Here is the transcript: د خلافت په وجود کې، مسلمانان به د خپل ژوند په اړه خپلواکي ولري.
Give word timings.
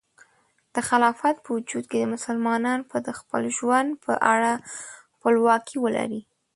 د 0.73 0.75
خلافت 0.89 1.35
په 1.43 1.49
وجود 1.57 1.85
کې، 1.91 2.11
مسلمانان 2.15 2.79
به 2.89 2.97
د 3.07 3.09
خپل 3.19 3.43
ژوند 3.57 3.89
په 4.05 4.11
اړه 4.33 4.51
خپلواکي 5.13 5.75
ولري. 5.85 6.21